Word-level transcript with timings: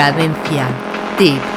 Cadencia. 0.00 0.66
Tip. 1.18 1.49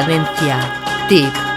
Cadencia. 0.00 0.56
Tip. 1.10 1.49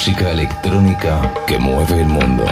Música 0.00 0.30
electrónica 0.30 1.30
que 1.46 1.58
mueve 1.58 2.00
el 2.00 2.06
mundo. 2.08 2.46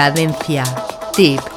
Cadencia. 0.00 0.64
Tip. 1.12 1.49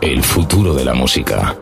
El 0.00 0.22
futuro 0.22 0.74
de 0.74 0.84
la 0.84 0.94
música. 0.94 1.53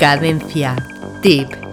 Cadencia. 0.00 0.74
Tip. 1.20 1.69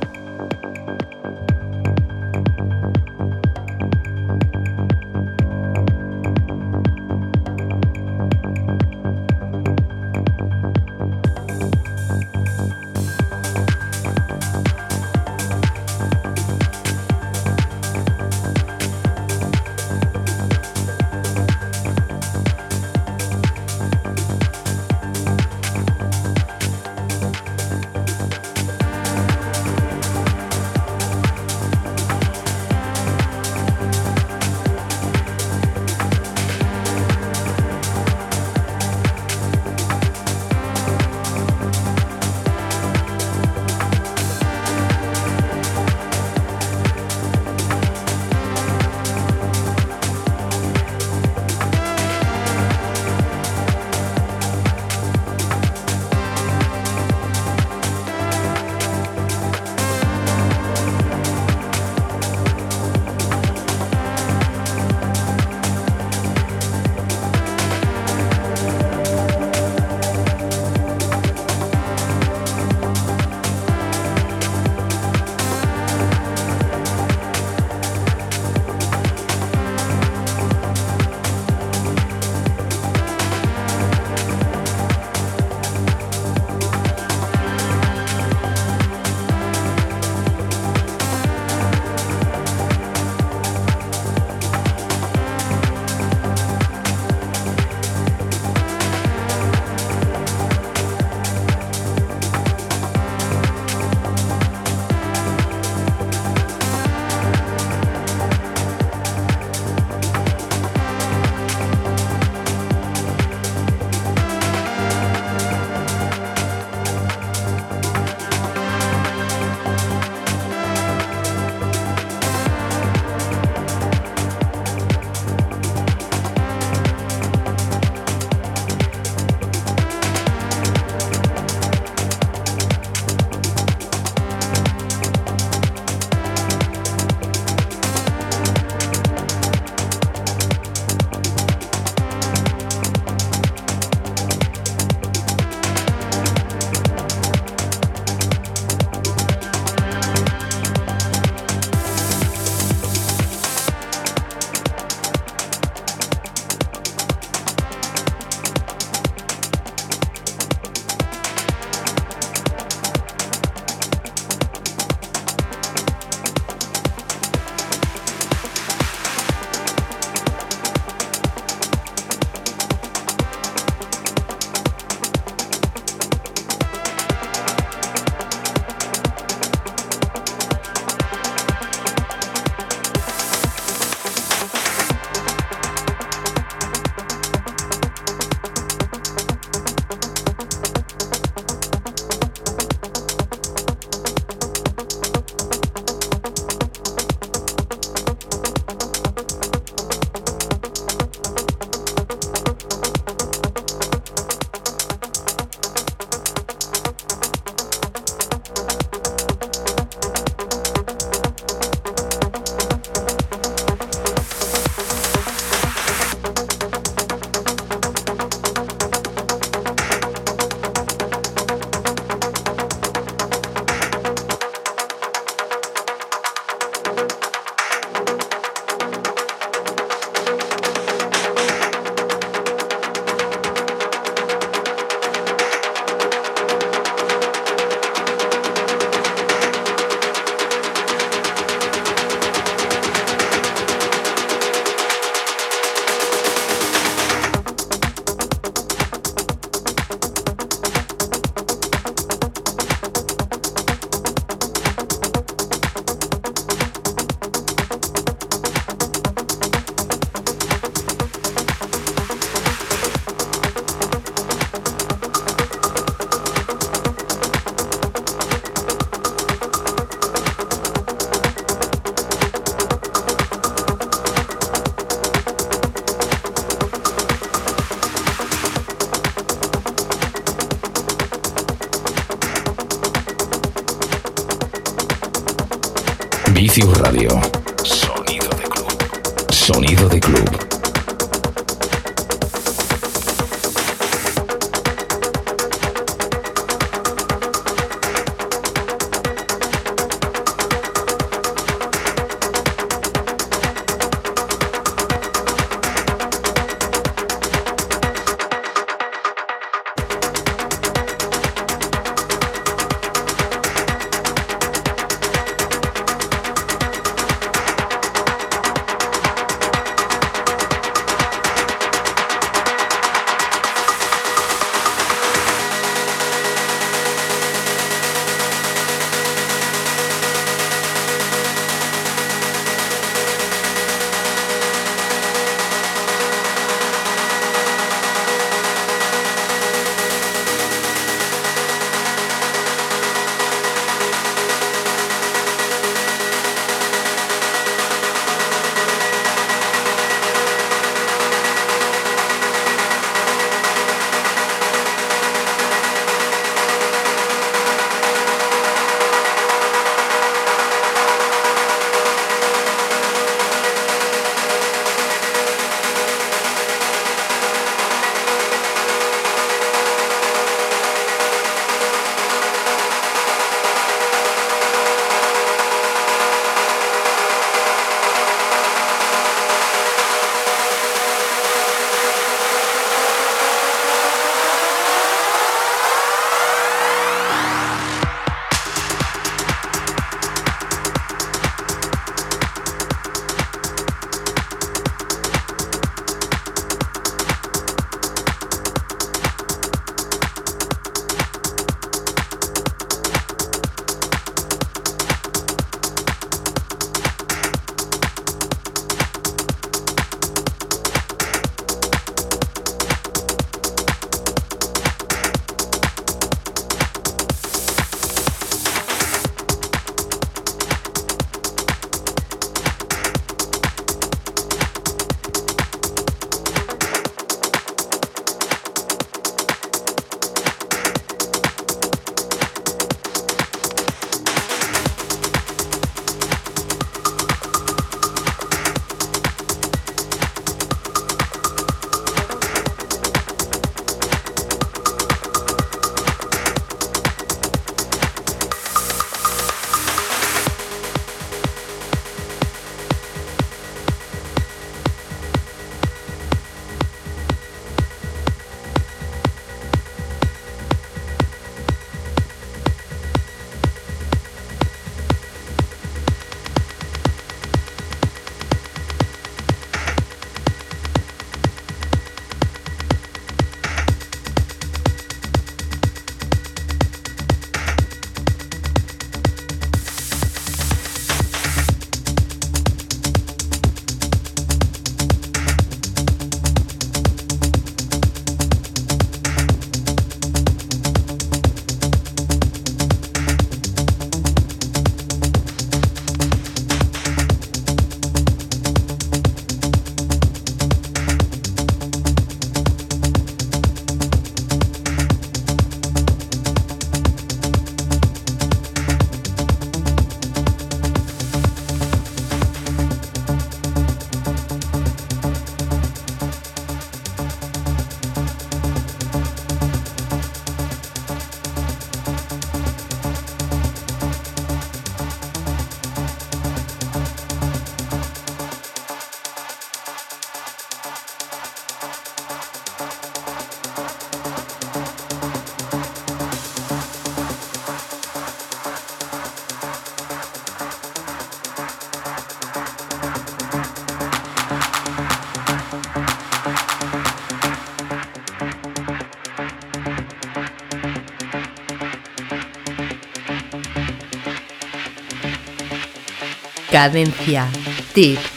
Cadencia. 556.58 557.30
Tip. 557.72 558.17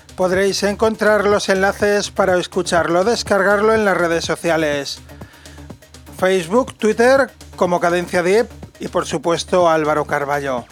Podréis 0.15 0.63
encontrar 0.63 1.25
los 1.25 1.49
enlaces 1.49 2.11
para 2.11 2.37
escucharlo, 2.37 3.03
descargarlo 3.03 3.73
en 3.73 3.85
las 3.85 3.97
redes 3.97 4.25
sociales. 4.25 4.99
Facebook, 6.17 6.75
Twitter 6.77 7.31
como 7.55 7.79
Cadencia 7.79 8.21
Deep 8.21 8.47
y 8.79 8.87
por 8.87 9.05
supuesto 9.05 9.69
Álvaro 9.69 10.05
Carballo. 10.05 10.65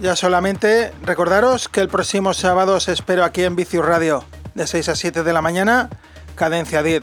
Ya 0.00 0.14
solamente 0.14 0.92
recordaros 1.02 1.68
que 1.68 1.80
el 1.80 1.88
próximo 1.88 2.32
sábado 2.34 2.76
os 2.76 2.88
espero 2.88 3.24
aquí 3.24 3.44
en 3.44 3.56
Vicius 3.56 3.84
Radio, 3.84 4.24
de 4.54 4.66
6 4.66 4.90
a 4.90 4.94
7 4.94 5.22
de 5.24 5.32
la 5.32 5.42
mañana, 5.42 5.90
Cadencia 6.36 6.82
Deep. 6.82 7.02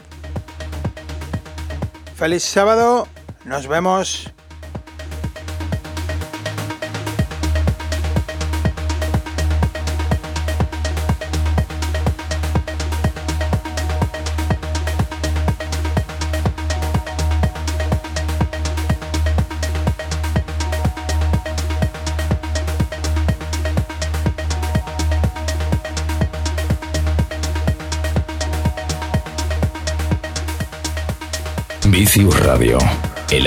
Feliz 2.16 2.42
sábado, 2.42 3.06
nos 3.44 3.66
vemos. 3.66 4.32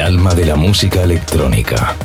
Alma 0.09 0.33
de 0.33 0.43
la 0.43 0.55
música 0.55 1.03
electrónica. 1.03 1.95